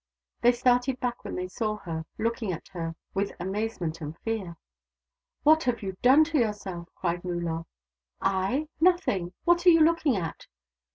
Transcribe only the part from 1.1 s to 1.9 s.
when they saw